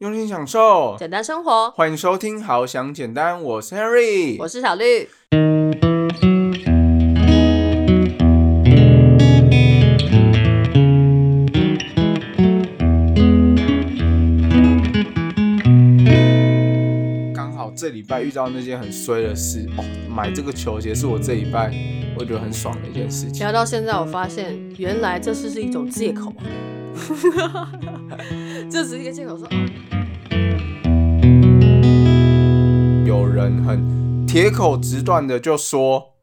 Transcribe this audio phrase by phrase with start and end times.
[0.00, 1.70] 用心享受，简单生活。
[1.72, 5.10] 欢迎收听《好想简单》，我是 Henry，我是小绿。
[17.34, 21.70] 刚好这礼拜遇到那件很衰的事哦，买这个球鞋是我这礼拜
[22.18, 23.40] 我觉得很爽的一件事情。
[23.40, 27.70] 聊到现在，我发现原来这是是一种借口啊，
[28.70, 29.56] 这只是一个借口说啊。
[33.04, 36.14] 有人很铁口直断的就说，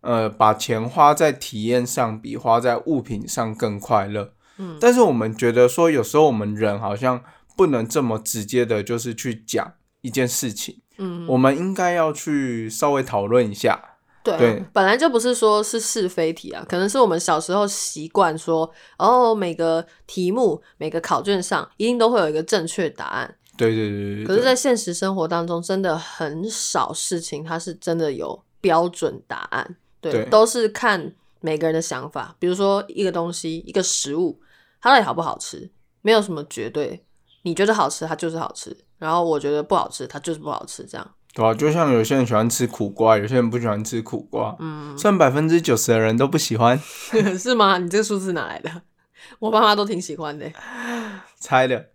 [0.00, 4.32] 呃，把钱花在体验上比花在物品上更快乐。
[4.56, 7.22] 嗯但是我们觉得说，有时候我们人好像
[7.56, 13.78] 不能这么直接的，就是去讲一件事情，嗯，我们应该要去稍微讨论一下。
[14.22, 23.36] 对啊对本来就不是说是是非题啊，可能是我们小时候习惯说，哦，每个题目、每个考卷上一定都会有一个正确答案。
[23.56, 32.34] 对对对对可是，在现实生活当中，真的很少事情它是真的有标准答案，对，对都是看每个人的想法。
[32.38, 34.40] 比如说一个东西、一个食物，
[34.80, 37.04] 它到底好不好吃，没有什么绝对。
[37.42, 40.84] 你觉得好吃，它就是好吃；然后我觉得不好吃，它就是不好吃。
[40.84, 46.78] 这样，对啊，就像有些人喜欢吃苦瓜，有些人不喜欢吃苦瓜，嗯，算百分之九十的人都不喜欢，
[47.38, 47.78] 是吗？
[47.78, 48.82] 你这个数字哪来的？
[49.38, 50.50] 我爸妈都挺喜欢的。
[51.38, 51.88] 猜的。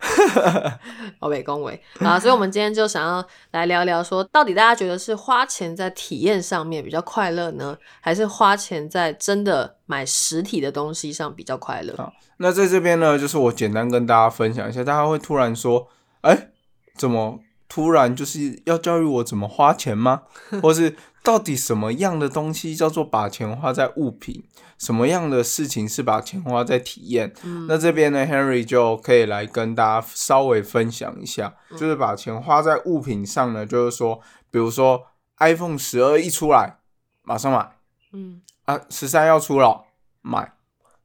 [1.19, 11.93] 欧北恭维啊，所以我们今天就想要来聊聊说，到底大家觉得是花钱在体验上面比较快乐呢，还是花钱在真的买实体的东西上比较快乐？
[11.97, 15.87] 好那在这边呢，就是我简单跟大家分享一下，大家会突然说，
[16.21, 16.49] 哎，
[16.95, 20.23] 怎么突然就是要教育我怎么花钱吗？
[20.61, 24.43] 或是到底什么样的东西叫做把钱花在物品？
[24.77, 27.33] 什么样的事情是把钱花在体验？
[27.43, 34.19] 嗯那这边呢，Henry 就可以来跟大家稍微分享一下，嗯就是把钱花在物品上呢，就是说，
[34.51, 35.01] 比如说
[35.39, 36.79] iPhone 十二一出来，
[37.23, 37.77] 马上买
[38.11, 39.85] 嗯啊，十三要出了
[40.21, 40.53] 买，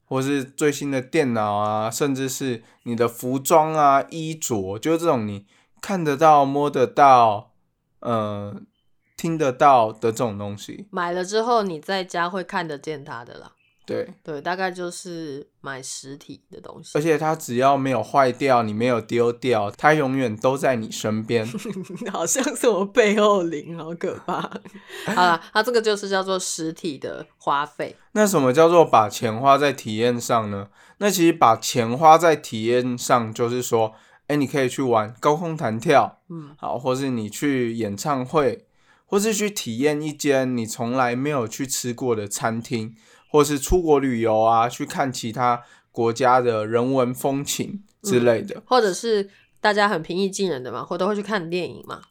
[0.05, 5.45] 或是最新的电脑啊，甚至是你的服装啊、衣着，就是这种你
[5.81, 7.51] 看得到、摸得到、
[7.99, 8.61] 呃、
[9.17, 10.87] 听得到的这种东西。
[10.91, 13.51] 买了之后你在家会看得见它的啦。
[13.83, 17.01] 对，对，大概就是买实体的东西而。
[17.01, 21.45] 且它只要没有坏掉，你没有丢掉，它永远都在你身边。
[22.13, 24.39] 好像是我背后灵，好可怕。
[25.13, 27.97] 好了，它这个就是叫做实体的花费。
[28.13, 30.69] 那什么叫做把钱花在体验上呢？
[30.99, 33.93] 那其实把钱花在体验上，就是说，
[34.31, 38.65] 哎，你可以去玩高空弹跳，嗯好，或是你去演唱会，
[39.05, 42.95] 或是去体验一间你从来没有去吃过的餐厅，
[43.29, 48.63] 或是出国旅游啊，去看其他国家的人文风情之类的。
[48.65, 52.01] 或者是大家很平易近人的嘛，或都会去看电影嘛，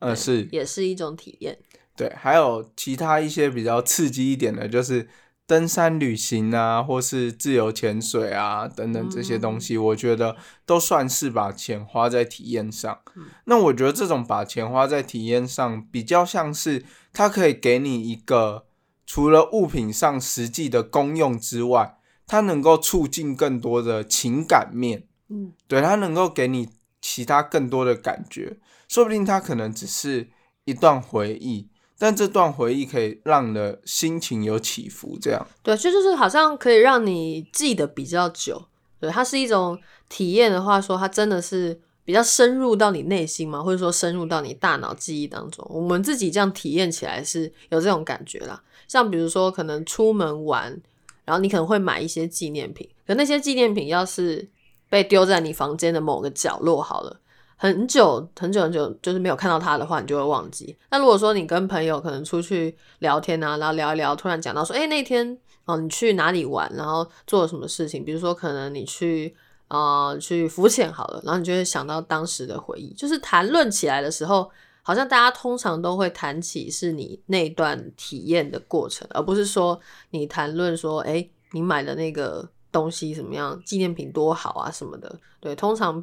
[0.00, 1.56] 呃，是也是一种体验。
[1.96, 5.08] 对，还有其他一些比较刺激一点的，就是
[5.48, 10.36] 登山旅行啊，或是自由潜水啊等等这些东西，我觉得
[10.66, 13.00] 都算是把钱花在体验上。
[13.16, 18.66] 嗯那我觉得这种把钱花在体验上，比较像是它可以给你一个
[19.06, 25.04] 除了物品上实际的功用之外，它能够促进更多的情感面。
[25.30, 26.68] 嗯对，它能够给你
[27.00, 30.28] 其他更多的感觉，说不定它可能只是
[30.66, 35.46] 一段回忆，但这段回忆可以让你的心情有起伏，这样。
[35.62, 38.62] 对，就就是好像可以让你记得比较久。
[39.00, 39.78] 对，它是一种
[40.08, 45.66] 体验的话，说它真的是比较深入到你内心嘛，或者说深入到你大脑记忆当中。
[45.68, 48.62] 我们自己这样体验起来是有这种感觉啦。
[48.86, 50.80] 像比如说，可能出门玩，
[51.24, 54.48] 然后你可能会买一些纪念品，可那些纪念品要是
[54.88, 57.20] 被丢在你房间的某个角落好了。
[57.60, 60.76] 很久很久很久，就是没有看到他的话，你就会忘记。
[60.90, 68.04] 那如果说你跟朋友可能出去聊天啊，然后聊一聊，突然讲到说，哎、那天哦，你去哪里玩，然后做了什么事情？
[68.04, 69.34] 比如说，可能你去
[69.66, 72.94] 呃去浮潜好了，然后你就会想到当时的回忆。
[72.94, 74.48] 就是谈论起来的时候，
[74.82, 79.78] 好像大家通常都会谈起是你那段体验的过程，而不是说
[80.10, 85.18] 你谈论说，哎、你买的那个东西怎么样，纪念品多好啊什么的。
[85.40, 86.02] 对，通常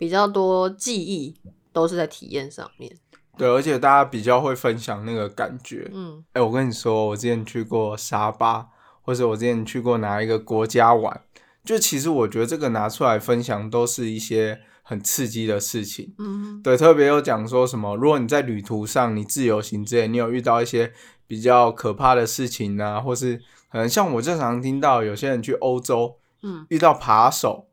[0.00, 1.36] 比较多记忆
[1.74, 2.90] 都是在体验上面。
[3.36, 5.90] 对，而且大家比较会分享那个感觉。
[5.92, 8.68] 嗯哎、我跟你说，我之前去过沙巴，
[9.02, 11.20] 或者我之前去过哪一个国家玩，
[11.62, 16.14] 就其实我觉得这个拿出来分享都是一些很刺激的事情。
[16.18, 20.94] 嗯对，特别有讲说什么，如果你在旅途上，你自由行之类，你有遇到一些
[21.26, 23.36] 比较可怕的事情啊，或是
[23.70, 27.66] 可能像我正常听到有些人去欧洲嗯遇到扒手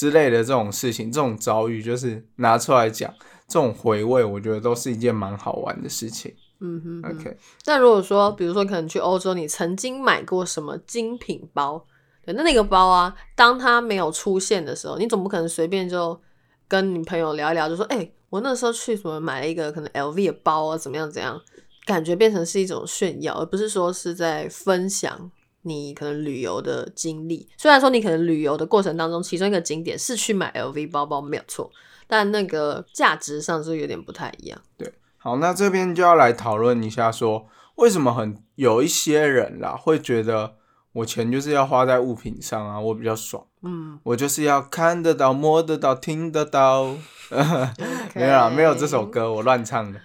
[0.00, 3.12] 之类的这种事情，这种遭遇，就是拿出来讲，
[3.46, 6.34] 这种回味，我觉得都是一件蛮好玩的事情。
[6.60, 7.02] 嗯哼。
[7.02, 7.10] 哼。
[7.10, 7.36] OK，
[7.66, 11.84] 那如果说，比如说可能去欧洲，你曾经买过什么精品包，
[12.24, 16.18] 对，那那个包啊，当它没有出现的时候，你总不可能随便就
[16.66, 21.38] 跟你朋友聊一聊，就说，哎、我那时候去什么买了一个可能 LV 的包啊，怎么样怎样，
[21.84, 25.30] 感觉变成是一种炫耀，而不是说是在分享
[25.62, 27.48] 你可能旅游的经历。
[27.56, 31.70] 虽然说你可能旅游的过程当中，其中一个景点是去买 LV 包包没有错，
[32.06, 34.60] 但那个价值上是有点不太一样。
[34.76, 37.46] 对好，那这边就要来讨论一下说
[37.76, 40.54] 为什么很有一些人啦会觉得
[40.92, 46.96] 我钱就是要花在物品上啊，我比较爽，嗯，我就是要看得到、摸得到、听得到。
[48.12, 50.00] 没有啦，没有这首歌，我乱唱的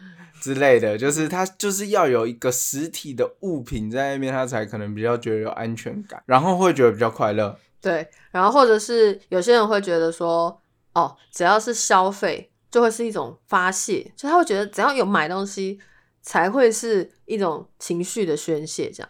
[0.45, 7.57] 之类的，就是他就是要有一个实体的物品在那边，他才可能比较觉得有安全感，然后会觉得比较快乐。
[7.81, 10.61] 对，然后或者是有些人会觉得说，
[10.93, 15.79] 哦，只要是消费就会是一种发泄，就他会觉得只要有买东西
[16.21, 18.91] 才会是一种情绪的宣泄。
[18.91, 19.09] 这样，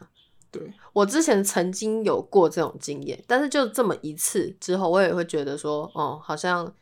[0.49, 6.73] 对我之前曾经有过这种经验，但是就这么一次之后，我也会觉得说，哦，好像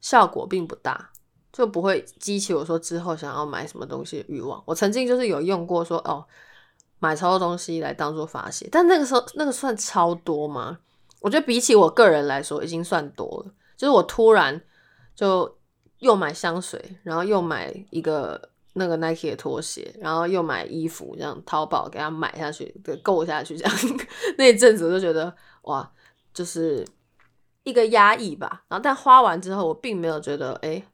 [0.00, 1.11] 效果并不大，
[1.52, 4.62] 就不会激起我说之后想要买什么东西的欲望。
[4.64, 6.24] 我曾经就是有用过说，哦，
[6.98, 10.78] 买超多东西来当做发泄，但那个时候那个算超多吗？
[11.20, 13.52] 我觉得比起我个人来说，已经算多了。
[13.76, 14.60] 就是我突然
[15.14, 15.56] 就
[15.98, 23.74] 又买香水，然后又买一个那个 Nike 的拖鞋，然后又买衣服，这样淘宝给它买下去，给，购下去这样。
[24.38, 25.90] 那一阵子我就觉得哇，
[26.32, 26.86] 就是
[27.64, 28.64] 一个压抑吧。
[28.68, 30.84] 然后但花完之后，我并没有觉得哎、诶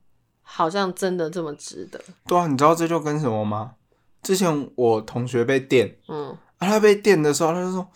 [0.51, 2.01] 好像真的这么值得。
[2.27, 3.73] 对啊，你知道这就跟什么吗？
[4.23, 7.87] 之前我同学被电，嗯，啊，他被电的时候，他就说：“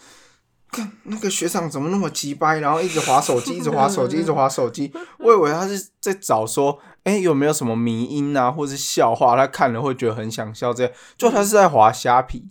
[0.71, 10.93] 看那个学长怎么那么鸡掰，然后一直划手机，一直划手机，一直划手机。”我以为他是在找说，哎、有没有什么迷音啊，或是笑话，他看了会觉得很想笑这样。
[11.17, 12.49] 就他是在划虾皮，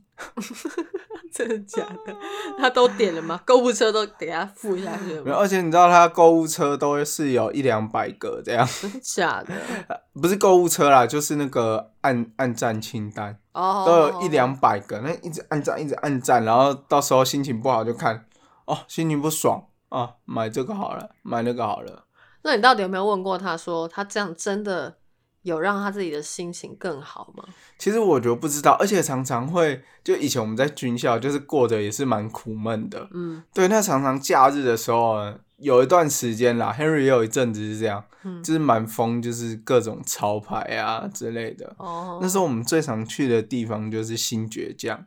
[1.32, 2.16] 真的假的？
[2.60, 3.40] 他都点了吗？
[3.46, 5.42] 购物车都给他付下去了没有吗？
[5.42, 9.54] 而且你知道他购物车都会是有一两百个这样，真的假的？
[10.22, 13.38] 不是购物车啦，就是那个按按赞清单。
[13.54, 18.26] 哦，都有一两百个，那一直按赞，一直按赞，然后到时候心情不好就看，
[18.66, 22.04] 哦，心情不爽啊，买这个好了，买那个好了。
[22.44, 24.98] 那你到底有没有问过他说，他这样真的
[25.44, 27.44] 有让他自己的心情更好吗？
[27.78, 33.08] 其实我觉得不知道，而且常常会，就以前我们在军校，就是过得也是蛮苦闷的。
[33.12, 41.76] 嗯对，那常常假日的时候呢，有一段时间啦，Henry 也有一阵子是这样，嗯，就是蛮疯，就是各种潮牌啊之类的。
[41.78, 45.06] 哦，那时候我们最常去的地方就是新倔强。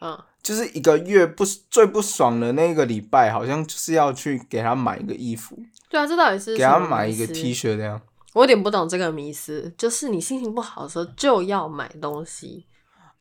[0.00, 5.56] 嗯，就是一个月不最不爽的那个礼拜，好像就是要去给他买一个衣服，
[5.88, 8.00] 对啊，这到底是给他买一个 T 恤这样。
[8.32, 12.66] 我有点不懂这个迷思，就是你心情不好的时候就要买东西。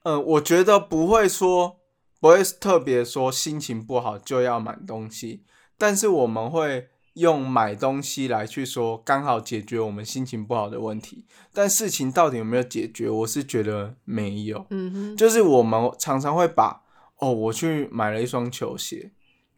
[0.04, 1.78] 呃，我觉得不会说
[2.20, 5.44] 不会特别说心情不好就要买东西，
[5.78, 11.26] 但是我们会用买东西来去说刚好解决我们心情不好的问题。
[11.54, 14.66] 但事情到底有没有解决，我是觉得没有。
[14.70, 16.82] 嗯哼，就是我们常常会把
[17.22, 19.12] 哦，我去买了一双球鞋，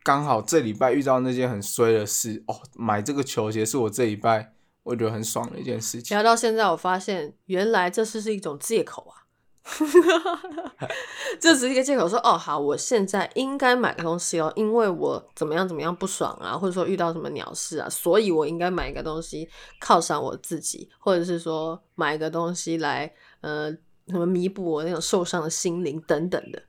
[0.04, 6.16] 刚好这礼拜遇到那件很衰的事，哦，买这个球鞋是我这礼拜我觉得很爽的一件事情。
[6.16, 9.24] 聊到现在，我发现原来这是是一种借口啊。
[11.40, 19.48] 这只是一个借口说，哦，好，我现在应该买个东西哦，因为我怎么样怎么样不爽啊，或者说遇到什么鸟事啊，所以我应该买一个东西
[19.82, 23.72] 犒赏我自己，或者是说买一个东西来呃
[24.10, 26.62] 什么弥补我那种受伤的心灵等等的。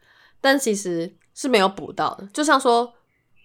[0.45, 2.93] 但其实是没有补到的，就像说，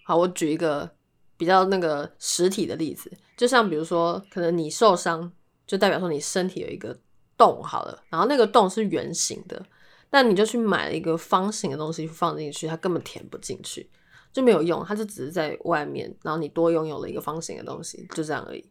[0.03, 0.91] 好，我举一个
[1.37, 5.31] 比较那个实体的例子，就像比如说，可能你受伤，
[5.65, 6.99] 就代表说你身体有一个
[7.37, 9.65] 洞好了，然后那个洞是圆形的，
[10.09, 13.89] 但你就去买了一个方形的东西放进去，它根本填不进去，
[14.33, 18.69] 就没有用，它就只是在外面，然后你多拥有了一个方形的东西，就这样而已。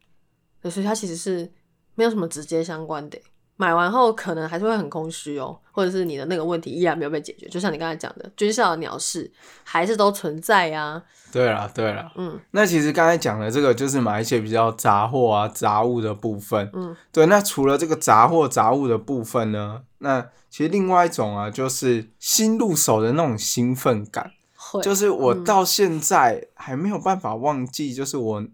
[0.69, 1.51] 所以它其实是
[1.95, 3.19] 没有什么直接相关的。
[3.61, 9.29] 买完后可能还是会很空虚哦，或者是你的那个问题依然没有被解决，就像你刚才讲的，军校的鸟事
[9.65, 16.69] 还是都存在呀、对啦，对啦，嗯那其实刚才讲的这个就是买一些比较杂货啊、杂物的部分。
[16.71, 24.31] 嗯对，那除了这个杂货杂物的部分呢，那其实另外一种啊，就是新入手的那种兴奋感。
[24.55, 28.45] 会就是我嗯到现在还没有办法忘记，就是我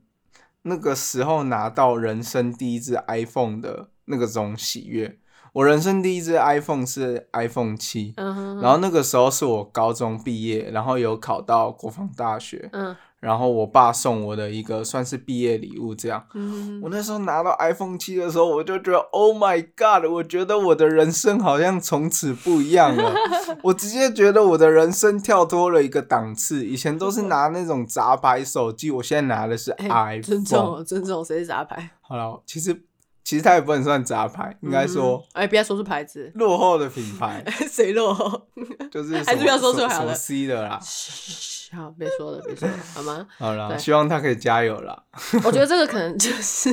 [0.63, 5.17] 那个时候拿到人生第一只 iPhone 的那个种喜悦。
[5.53, 16.24] 我人生第一只 iPhone 是 iPhone 七、嗯然后那个时候是我高中毕业，然后有考到国防大学，嗯然后我爸送我的一个算是毕业礼物这样。
[16.35, 20.05] 嗯，我那时候拿到 iPhone 七的时候，我就觉得 Oh my God！
[20.12, 23.15] 我觉得我的人生好像从此不一样了。
[23.63, 26.65] 我直接觉得我的人生跳脱了一个档次。
[26.65, 30.21] 以前都是拿那种杂牌手机，我现在拿的是 iPhone。
[30.21, 31.89] 尊重哦，尊重，谁是杂牌？
[32.01, 32.83] 好了，其实
[33.25, 38.48] 其实它也不能算杂牌，应该说嗯，哎，不要说出牌子，落后的品牌， 谁落后？
[38.91, 40.79] 就是 还是不要说出来了 C 的啦。
[40.79, 43.27] 嘘，好，别说了，别说了，好吗？
[43.39, 45.03] 好了，对希望他可以加油啦。
[45.44, 46.72] 我觉得这个可能就是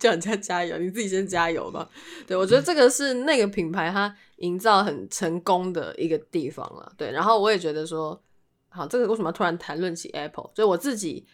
[0.00, 1.88] 叫人家加油，你自己先加油吧。
[2.26, 6.92] 对，我觉得这个是那个品牌它营造很成功的一个地方了。
[6.96, 8.20] 对，然后我也觉得说，
[8.68, 10.50] 好，这个为什么要突然谈论起 Apple？
[10.56, 11.24] 就我自己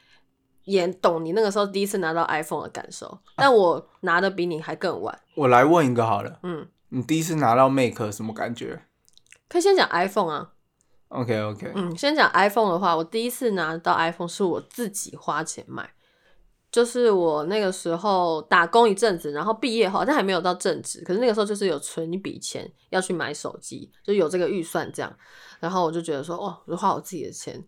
[0.64, 5.18] 也懂你那个时候第一次拿到 iPhone 的感受，但我拿的比你还更晚。
[5.34, 8.82] 我来问一个好了，嗯，你第一次拿到 Make 什么感觉
[9.48, 10.52] 可以先讲 iPhone 啊。
[11.08, 15.90] ？OK OK，嗯，先讲 iPhone 的话，我第一次拿到 iPhone 是我自己花钱买，
[16.70, 25.12] 就是我那个时候打工一阵子，然后毕业后，但还没有到正职，可是那个时候就是有存一笔钱要去买手机，就有这个预算这样，
[25.58, 27.60] 然后我就觉得说，哦，我就花我自己的钱，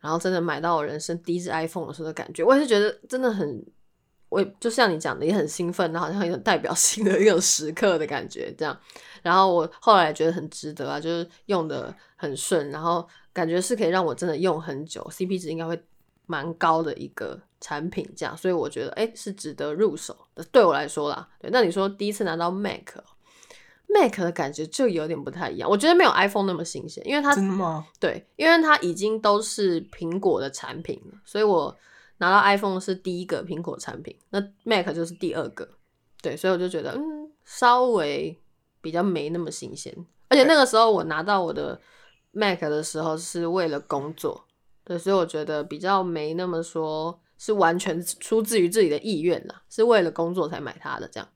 [0.00, 3.64] 然后真的买到我人生第一支 iPhone 的时候的感觉，我也是觉得真的很，
[4.28, 8.76] 我也就像你讲的，也很兴奋，然后好像很有代表性的 一种时刻的感觉这样。
[9.22, 15.80] 然后我后来觉得很值得啊，就是用的很顺，然后感觉是可以让我真的用很久，CP 值应该会
[16.26, 21.28] 蛮高的一个产品，这样，所以我觉得哎是值得入手的，对我来说啦。
[21.38, 22.96] 对，那你说第一次拿到 Mac。
[23.92, 27.86] Mac 的感觉就有点不太一样，我觉得没有 iPhone 那么新鲜，因为它真的吗？
[27.98, 31.76] 对，因为它已经都是苹果的产品了，所以我
[32.18, 35.68] 拿到 iPhone 是第一个苹果产品，那 Mac 就是第二个。
[36.22, 38.38] 对，所以我就觉得，嗯，稍微
[38.82, 39.94] 比较没那么新鲜。
[40.28, 41.80] 而且那个时候我拿到我的
[42.32, 44.44] Mac 的时候是为了工作，
[44.84, 51.26] 对，所以我觉得比较没那么说是完全出自于自己的意愿啦，是为了工作才买它的这样。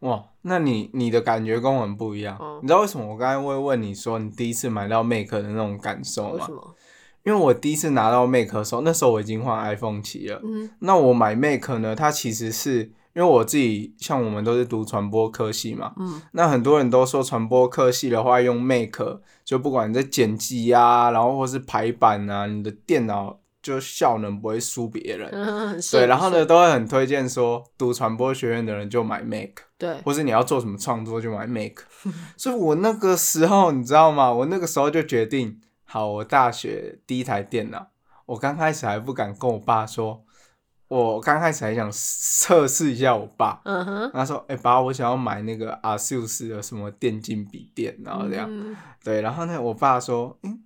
[0.00, 2.38] 哇，那你你的感觉跟我们不一样。
[2.40, 6.52] 嗯你知道为什么我刚才会问你说你第一次买到 Make 的那种感受吗为什？
[6.52, 6.74] 么？
[7.24, 10.40] 因为我第一次拿到 Make 的时候，那时候我已经换 iPhone 七了。
[10.44, 25.28] 嗯那我买 Make 呢，它其实是因为我自己像我们都是读传播科系嘛，嗯那很多人都说传播科系的话用 Make，就不管你在剪辑啊，然后或是排版啊，你的电脑就效能不会输别人。
[25.30, 29.64] 嗯，对，然后呢，都会很推荐说读传播学院的人就买 Make。
[29.76, 31.84] 对，或是你要做什么创作就买 Make，
[32.38, 34.32] 所以我那个时候你知道吗？
[34.32, 37.88] 我那个时候就决定，好，我大学第一台电脑，
[38.26, 40.24] 我刚开始还不敢跟我爸说，
[40.88, 50.58] 我刚开始还想测试一下我爸，嗯哼，他说，哎、爸，我想要买那个 ASUS 的什么电竞笔电，然后这样，嗯对，然后呢，我爸说，嗯，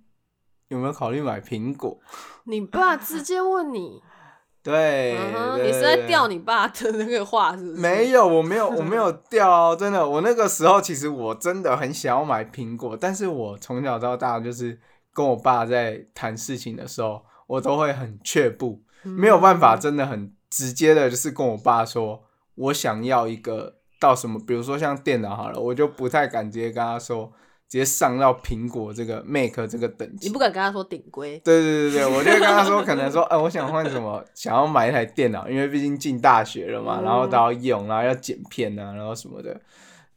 [0.73, 1.97] 有没有考虑买苹果？
[2.45, 4.01] 你爸直接问你，
[4.63, 7.81] 对，嗯，对你是在对钓你爸的那个话是不是？
[7.81, 10.07] 没有，我没有，我没有掉哦，真的。
[10.07, 14.79] 我那个时候其实我真的很想要买苹果，但是我从小到大就是
[15.13, 22.23] 跟我爸在谈事情的时候，我都会很却步，没有办法，真的很直接的，就是跟我爸说
[22.55, 27.31] 我想要一个到什么，比如说像电脑好了，我就不太敢直接跟他说，
[27.69, 30.33] 直接上到苹果这个 Make 这个等级你。
[30.33, 39.59] 不敢跟他说顶规，对对对对， 我就会跟他说，可能说，哎、我想换什么， 想要买一台电脑，因为毕竟进大学了嘛，嗯然后都要用，然后要剪片啊，然后什么的。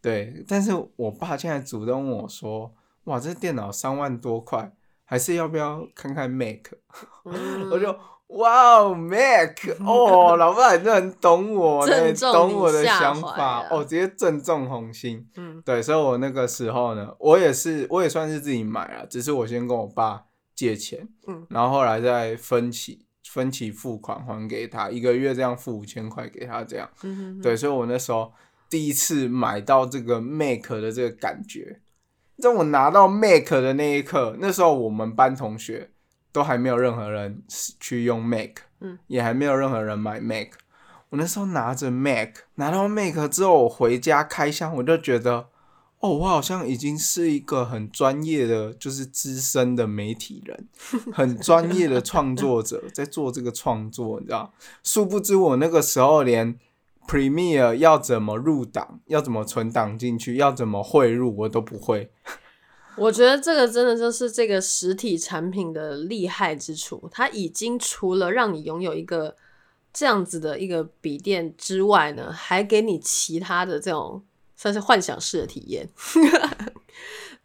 [0.03, 2.73] 对，但是我爸现在主动问我说，
[3.05, 4.73] 哇，这电脑三万多块，
[5.05, 6.67] 还是要不要看看 Mac？、
[7.25, 7.97] 嗯 我就
[8.29, 9.57] 哇哦，Mac
[9.87, 13.67] 哦，老爸你真的很懂我呢，懂我的想法。
[13.71, 15.27] 哦，直接正中红心。
[15.37, 15.63] 嗯。
[15.65, 21.47] 对，所以我那个时候呢，我也是，我也算是自己买了，只是我先跟我爸借钱，嗯。
[21.51, 26.91] 然后后来再分期分期付款还给他，一个月这样付五千块给他，这样。
[27.05, 28.33] 嗯哼，对，所以我那时候
[28.69, 31.81] 第一次买到这个 Mac 的这个感觉，
[32.39, 35.91] 在我拿到 Mac 的那一刻，那时候我们班同学
[36.37, 37.43] 都还没有任何人
[37.81, 40.49] 去用 Mac，嗯，也还没有任何人买 Mac。
[41.09, 45.47] 我那时候拿着 Mac，拿到 Mac 之后，我回家开箱，我就觉得，
[46.01, 50.69] 哦，我好像已经是一个很专业的，就是资深的媒体人，
[51.11, 54.53] 很专业的创作者，在做这个创作，你知道？
[54.83, 56.59] 殊不知我那个时候连
[57.09, 62.11] Premiere 要怎么入档，要怎么存档进去，要怎么汇入，我都不会。
[62.97, 69.37] 我觉得这个真的就是这个实体产品的厉害之处，它已经除了让你拥有一个
[69.93, 74.25] 这样子的一个笔电之外呢，还给你其他的这种
[74.55, 75.89] 算是幻想式的体验。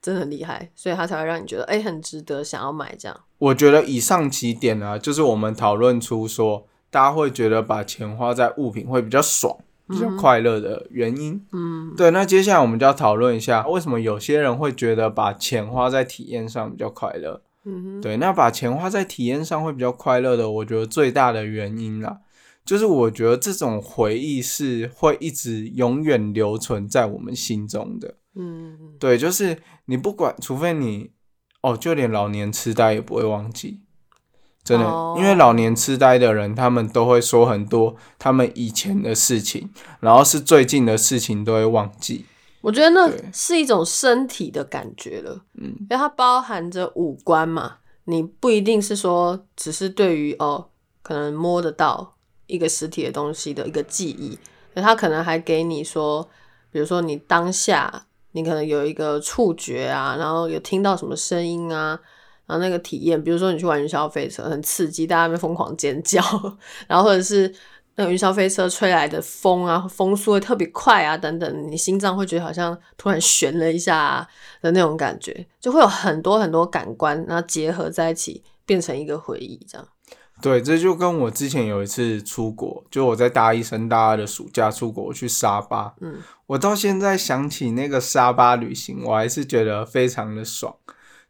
[0.01, 3.21] 真的很厉害，所以它才会让你觉得哎、很值得想要买这样。
[3.37, 9.55] 我觉得以上几点呢，就是我们讨论出说，大家会觉得把钱花在物品会比较爽、
[9.91, 11.45] 比较快乐的原因。
[11.51, 17.41] 嗯，对，那接下来我们就要讨论一下，为什么有些人会觉得把钱花在体验上比较快乐？
[17.65, 22.21] 嗯，对，那把钱花在体验上会比较快乐的，我觉得最大的原因啦，
[22.65, 28.15] 就是我觉得这种回忆是会一直永远留存在我们心中的。
[28.35, 31.11] 嗯，对，就是你不管，除非你
[31.61, 33.81] 哦，就连老年痴呆也不会忘记，
[34.63, 42.25] 真的，哦因为老年痴呆的人，他们都会说很多他们以前的事情，然后是最近的事情都会忘记。
[42.61, 50.67] 我觉得那是一种身体的感觉了，嗯，因为它包含着五官嘛，你不一定是说只是对于哦，
[51.01, 52.13] 可能摸得到
[52.45, 54.37] 一个实体的东西的一个记忆，
[54.75, 56.29] 那它可能还给你说，
[56.69, 61.99] 比如说你当下你可能有一个触觉啊，然后有听到什么声音啊，
[62.51, 66.21] 然后那个体验，比如说你去玩云霄飞车，很刺激，大家在疯狂尖叫，
[66.85, 67.49] 然后或者是
[67.95, 74.27] 那个云霄飞车吹来的风啊，风速会特别快啊，等等，你心脏会觉得好像突然悬了一下、啊、
[74.61, 79.87] 的那种感觉，就会有很多很多感官，然后结合在一起，变成一个回忆，这样。
[80.41, 86.15] 对，这就跟我之前有一次出国，就我在大一升大二的暑假出国，我去沙巴，嗯，
[86.47, 90.75] 我到现在想起那个沙巴旅行，我还是觉得非常的爽，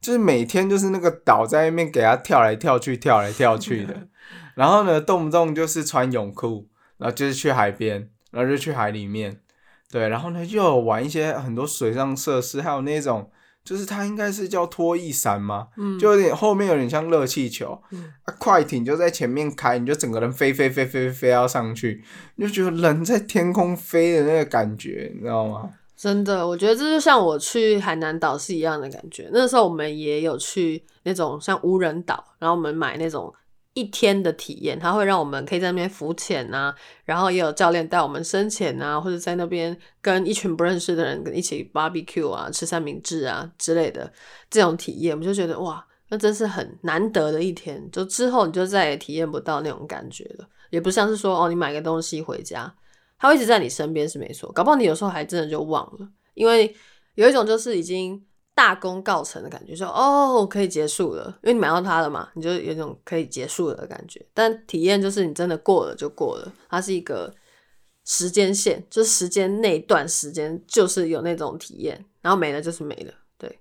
[0.01, 4.07] 就是每天就是那个岛在那边给他跳来跳去，跳来跳去的，
[4.55, 6.67] 然后呢，动不动就是穿泳裤，
[6.97, 9.37] 然后就是去海边，然后就去海里面，
[9.91, 13.29] 对，然后呢又有玩一些很多水上设施，还有那种
[13.63, 15.67] 就是它应该是叫拖曳伞嘛？
[15.77, 22.03] 嗯就有点后面有点像热气球，嗯啊，快艇就在前面开，你就整个人飞飞飞飞飞要上去，
[22.37, 25.69] 你就觉得人在天空飞的那个感觉，你知道吗？
[26.01, 29.29] 真的，我觉得这就像我去海南岛是一样的感觉。
[29.31, 33.31] 那时候我们也有去那种像无人岛，然后我们买那种
[33.75, 36.73] 一天的体验，它会让我们可以在那边浮潜啊，
[37.05, 44.11] 然后也有教练带我们深潜啊，或者在那边跟一群不认识的人一起 barbecue 啊，吃三明治啊之类的
[44.49, 47.87] 这种体验，我们就觉得哇，那真是很难得的一天。
[47.91, 52.73] 就之后你就再也体验不到那种感觉了，也不像是说哦，你买个东西回家。
[53.21, 56.75] 他一直在你身边是没错，搞不好你有时候还真的就忘了，因为
[57.13, 58.19] 有一种就是已经
[58.55, 64.25] 大功告成的感觉，说哦可以结束了，因为你买到它了嘛，你就有种可以结束了的感觉。
[64.33, 67.33] 但体验就是你真的过了就过了，它是一个
[68.05, 73.13] 时间线，就是时间那一段时间就是有那种体验，然后没了就是没了。
[73.37, 73.59] 对，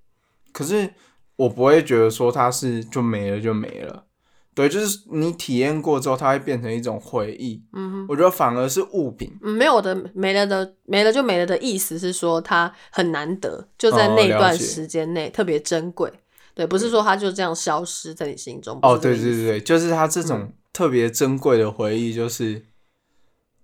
[0.52, 0.92] 可是
[1.36, 4.06] 我不会觉得说它是就没了就没了，
[4.54, 7.62] 对，就是你体验过之后，它会变成一种回忆。
[7.72, 8.06] 嗯哼。
[8.08, 16.12] 我觉得反而是物品，嗯，没有的没了的没了就没了的意思是说它很难得，就在哦那段时间内特别珍贵。
[16.52, 18.78] 对，不是说它就这样消失在你心中。
[18.82, 22.66] 哦，对对对，就是它这种特别珍贵的回忆，就是、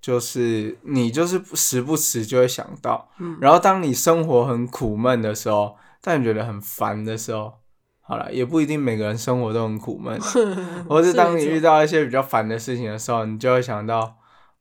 [0.00, 7.54] 就是你就是时不时就会想到，嗯然后当你生活很苦闷的时候，当你觉得很烦的时候，
[8.08, 10.16] 好了，也不一定每个人生活都很苦闷，
[10.88, 14.14] 或是当你遇到到一些比较烦的事情的时候，你就会想到，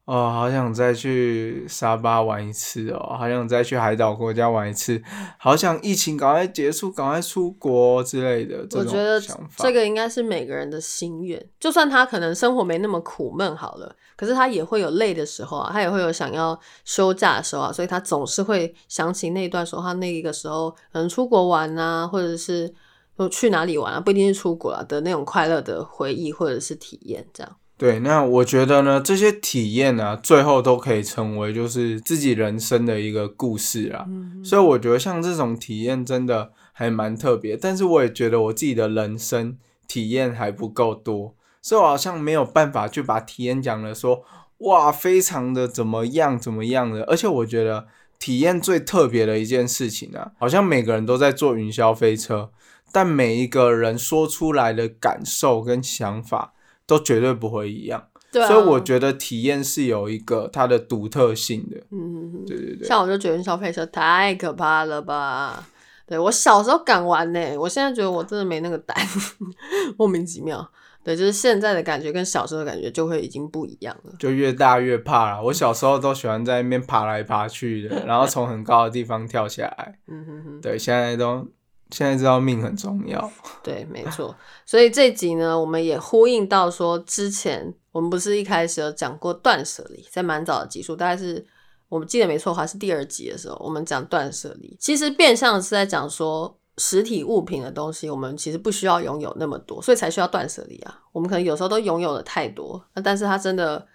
[0.06, 5.00] 哦，好想再去沙巴玩一次哦，好想再去海岛国家玩一次，
[5.38, 9.22] 好想疫情赶快结束，赶快出国之类的我觉得。
[9.58, 22.74] 这个应该是每个人的心愿，就算他可能生活没那么苦闷好了，可是他也会有累的时候啊，他也会有想要休假的时候啊，所以他总是会想起那段时候，他那一个时候可能出国玩啊，或者是
[23.18, 27.56] 说去哪里玩啊，不一定是出国啊的那种快乐的回忆或者是体验，这样。
[27.78, 34.06] 对，那我觉得呢，这些体验啊，最后都可以成为就是自己人生的一个故事啊。
[34.08, 44.24] 嗯所以我觉得像这种体验真的还蛮特别，但是我也觉得我自己的人生体验还不够多，所以我好像没有办法去把体验讲的说
[44.60, 47.04] 哇，非常的怎么样怎么样的。
[47.04, 52.52] 而且我觉得体验最特别的一件事情啊，好像每个人都在坐云霄飞车，
[52.96, 56.54] 但每一个人说出来的感受跟想法
[56.88, 58.08] 都绝对不会一样。
[58.32, 61.76] 对啊，所以我觉得体验是有一个它的独特性的。
[61.92, 65.68] 嗯对对对，像我就觉得消费车太可怕了吧。
[66.08, 68.96] 对我小时候敢玩呢、我现在觉得我真的没那个胆，
[70.00, 70.66] 莫名其妙。
[71.04, 74.14] 对，就是现在的感觉跟小时候的感觉就会已经不一样了。
[74.18, 75.44] 就越大越怕了。
[75.44, 80.00] 我小时候都喜欢在那边爬来爬去的，然后从很高的地方跳下来。
[80.08, 81.48] 嗯哼哼，对，现在都
[81.96, 83.32] 现在知道命很重要。
[83.64, 84.36] 对，没错。
[84.66, 91.46] 所以这集呢，我们也呼应到说，之前我们不是一开始有讲过断舍离，在蛮早的集数，大概是
[91.88, 101.00] 我们记得没错还是第二集的时候，我们讲断舍离，其实变相是在讲说实体物品的东西，我们其实不需要拥有那么多，所以才需要断舍离啊。
[101.14, 103.88] 我们可能有时候都拥有的太多，那但是它真的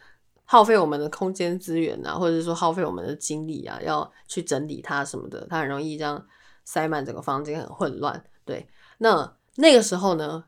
[0.47, 6.25] 耗费我们的空间资源啊，或者是说耗费我们的精力啊，要去整理它什么的，它很容易这样
[6.71, 8.25] 塞满整个房间，很混乱。
[8.45, 10.45] 对，那那个时候呢，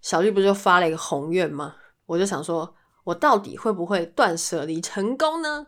[0.00, 1.74] 小绿不就发了一个宏愿吗？
[2.06, 5.66] 我就想说，我到底会不会断舍离成功呢？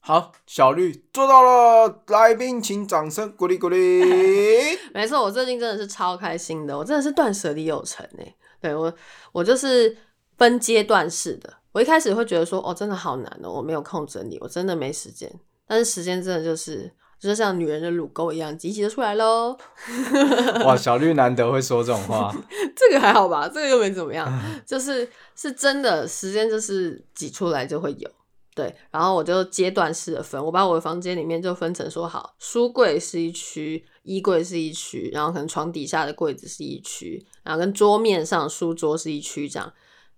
[0.00, 4.04] 好，小绿做到了，来宾请掌声鼓励鼓励。
[4.92, 8.36] 没错，我最近真的是超开心的，我真的是断舍离有成哎。
[8.60, 8.92] 对我，
[9.32, 9.96] 我就是
[10.36, 11.50] 分阶段式的。
[11.72, 15.32] 我一开始会觉得说，哦，真的好难哦，我没有空整理，我真的没时间。
[15.66, 19.56] 但是时间真的就是，就是像女人的乳沟一样，挤挤就出来喽。
[20.64, 22.34] 哇，小绿难得会说这种话。
[22.76, 23.48] 这个还好吧？
[23.48, 24.30] 这个又没怎么样，
[24.64, 28.10] 就是是真的，时间就是挤出来就会有。
[28.54, 39.72] 对，然后我就阶段式的分，我把我的房间里面就分成说好，书柜是一区，衣柜是一区，然后可能床底下的柜子是一区，然后跟桌面上书桌是一区这样。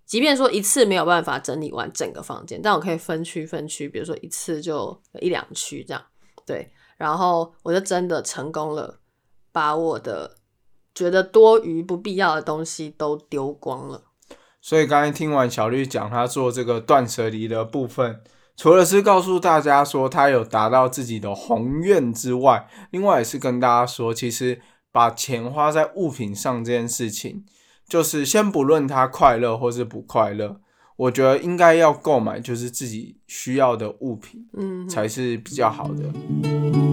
[0.07, 6.03] 即便说一次没有办法整理完整个房间，但我可以分区分区，比如说一次就一两区这样。
[6.43, 6.67] 对，
[7.01, 8.99] 然后我就真的成功了，
[9.51, 10.35] 把我的
[10.93, 14.03] 觉得多余不必要的东西都丢光了。
[14.61, 18.21] 所以刚才听完小绿讲他做这个断舍离的部分，
[18.55, 24.61] 除了是告诉大家说他有达到自己的宏愿之外，另外也是跟大家说，其实
[24.91, 27.43] 把钱花在物品上这件事情，
[27.89, 30.61] 就是先不论他快乐或是不快乐，
[30.95, 36.90] 我觉得应该要购买就是自己需要的物品，嗯，才是比较好的。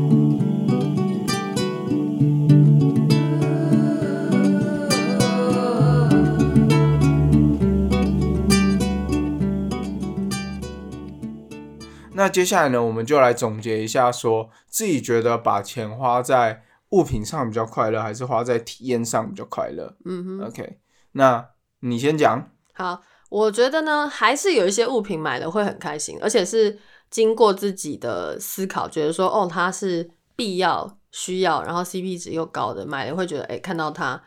[12.28, 19.96] 那接下来呢，我们就来总结一下，说自己觉得把钱花在物品上比较快乐，还是花在体验上比较快乐？
[20.04, 20.78] 嗯哼，OK，
[21.12, 21.48] 那
[21.80, 22.50] 你先讲。
[22.74, 34.22] 好，我觉得呢，还是有一些物品买了会很开心，而且是经过自己的思考，觉得说哦，它是必要、需要，然后 CP 值又高的，买了会觉得哎，看到它，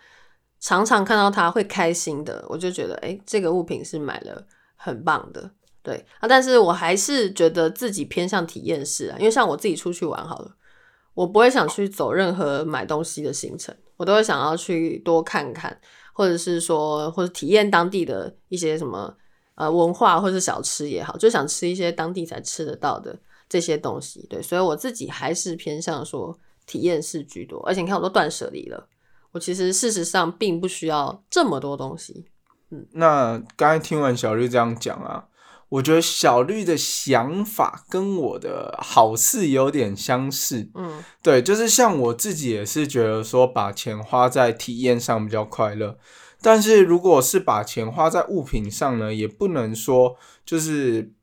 [0.60, 5.52] 常常看到它会开心的，我就觉得哎，这个物品是买了很棒的。
[5.84, 10.56] 对啊，但是我还是觉得自己偏向体验式啊，因为像我自己出去玩好了，
[11.16, 15.76] 我不会想去走任何买东西的行程，我都会想要去多看看，
[16.14, 19.12] 或者是说或者体验当地的一些什么
[19.56, 24.26] 呃文化或者小吃也好，就想吃一些当地才吃得到的这些东西。
[24.30, 28.88] 对，所以我自己还是偏向说体验式居多，而且你看我都断舍离了，
[29.32, 32.28] 我其实事实上并不需要这么多东西。
[32.70, 35.26] 嗯，那刚才听完小绿这样讲啊。
[35.72, 45.98] 我觉得小绿的想法跟我的好似有点相似，嗯，对，就是像我自己也是觉得说把钱花在体验上比较快乐，
[46.42, 51.14] 但是如果是把钱花在物品上呢，也不能说就是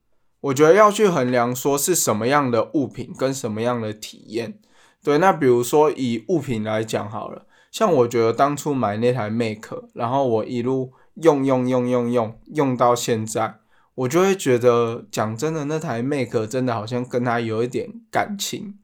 [0.41, 4.59] 我觉得要去衡量说是什么样的物品跟什么样的体验，
[5.05, 13.57] 对，那比如说以物品来讲好了，像我觉得当初买那台 Make，然后我一路用用用用用用到现在。
[13.99, 18.79] 我就会觉得，讲真的，那台 Make 真的好像跟他有一点感情，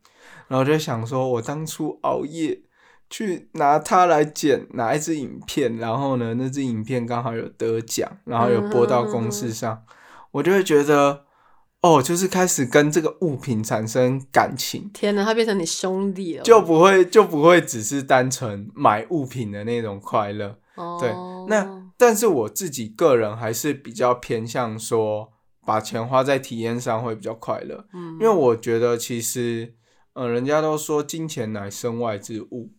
[0.48, 2.62] 然后就想说，我当初熬夜
[3.08, 9.84] 去拿它来剪哪一支影片，然后呢，那支影片刚好有得奖，然后有播到公司上，
[10.32, 11.22] 我就会觉得，
[11.82, 14.90] 哦，就是开始跟这个物品产生感情。
[14.92, 20.58] 天哪，它变成你兄弟了，就不会就不会只是单纯买物品的那种快乐。
[20.98, 21.14] 对，
[21.48, 21.83] 那。
[21.96, 25.32] 但是我自己个人还是比较偏向说，
[25.64, 27.86] 把钱花在体验上会比较快乐。
[27.92, 29.74] 嗯，因为我觉得其实，
[30.12, 32.72] 呃，人家都说金钱乃身外之物，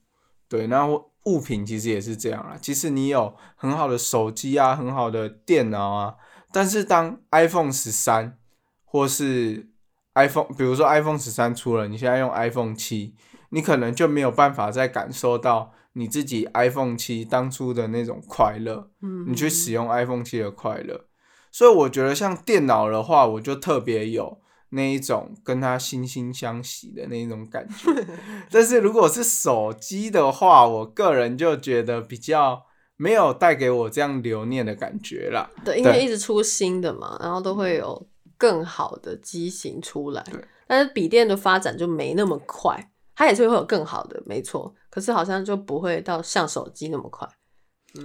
[0.47, 0.87] 对，那
[1.25, 2.57] 物品其实也是这样啊。
[2.61, 6.15] 即使你有很好的手机啊，很好的电脑啊，
[6.51, 8.37] 但是当 iPhone 十三
[8.83, 9.69] 或是
[10.13, 13.15] iPhone，比如说 iPhone 十三出了，你现在用 iPhone 七，
[13.55, 15.71] 你可能就没有办法再感受到。
[15.97, 21.05] 你自己 iPhone 七当初的那种快乐，嗯，你去使用 iPhone 七的快乐，
[21.53, 24.41] 所以我觉得像电脑的话，我就特别有
[24.71, 28.05] 那一种跟它惺惺相惜的那种感觉。
[28.51, 32.63] 但是如果是手机的话，我个人就觉得比较
[32.97, 35.49] 没有带给我这样留念的感觉啦。
[35.63, 38.05] 对，因为一直出新的嘛，然后都会有
[38.37, 40.21] 更好的机型出来。
[40.29, 42.91] 对，但是笔电的发展就没那么快。
[43.15, 44.75] 它也是会有更好的，没错。
[44.89, 47.27] 可是好像就不会到像手机那么快。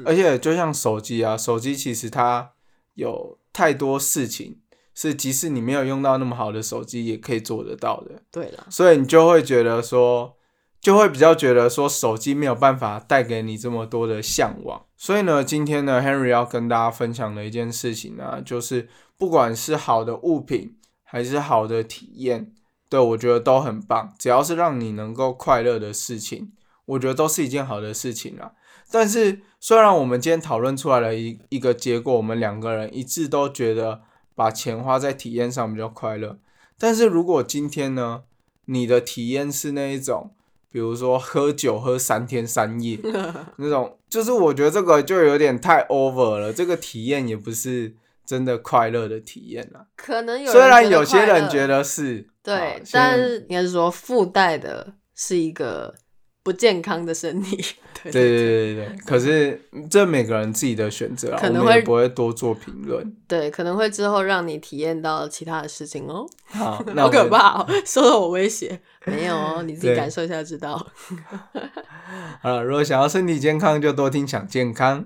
[0.05, 2.53] 而且就像手机啊，手机其实它
[2.94, 4.61] 有太多事情
[4.94, 8.23] 是即使你没有用到那么好的手机，也可以做得到的。
[8.31, 10.37] 对了，所以你就会觉得说，
[10.81, 14.85] 就会比较觉得说，手机没有办法带给你这么多的向往。
[14.96, 22.53] 所以呢，今天呢，Henry 要跟大家分享的一件事情呢，就是不管是好的物品还是好的体验，
[22.90, 24.12] 对我觉得都很棒。
[24.18, 26.50] 只要是让你能够快乐的事情，
[26.85, 28.53] 我觉得都是一件好的事情啦。
[28.90, 34.00] 但是，虽然我们今天讨论出来了一一个结果，我们两个人一致都觉得
[34.35, 36.38] 把钱花在体验上比较快乐。
[36.76, 38.24] 但是如果今天呢，
[38.64, 40.33] 你的体验是那一种，
[40.72, 42.98] 比如说喝酒喝三天三夜
[43.59, 46.53] 那种，就是我觉得这个就有点太 over 了。
[46.53, 49.87] 这个体验也不是真的快乐的体验啦。
[49.96, 55.94] 可能有虽然有些人觉得是，对但是应该是说附带的是一个
[56.42, 57.57] 不健康的身体。
[58.03, 63.14] 对对对对对对，可是这每个人自己的选择啊，可能会不会多做评论。
[63.29, 66.26] 对，可能会之后让你体验到其他的事情哦。
[66.46, 67.66] 好， 那好可怕哦！
[67.85, 70.74] 受到我威胁，没有哦， 你自己感受一下就知道。
[72.40, 75.05] 好了，如果想要身体健康，就多听想健康。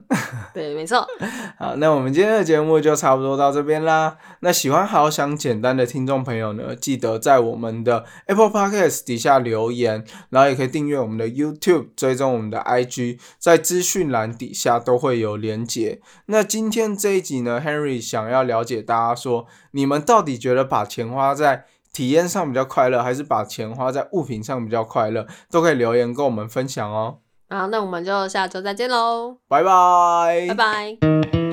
[0.53, 1.05] 对，没错。
[1.59, 4.17] 好，那我们今天的节目就差不多到这边啦。
[4.39, 16.01] 那喜欢好想简单的听众朋友呢，记得在我们的 Apple Podcast 底下留言，然后也可以订阅我们的 YouTube，追踪我们的 IG，在资讯栏底下都会有连结。
[16.27, 25.27] 那今天这一集呢，Henry 想要了解大家说，你们到底觉得把钱花在体验上比较快乐，还是把钱花在物品上比较快乐？
[25.51, 27.19] 都可以留言跟我们分享哦。
[27.51, 31.44] 好，那我们就下周再见喽，拜拜，拜拜。